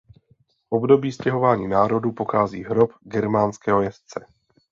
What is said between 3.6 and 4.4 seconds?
jezdce.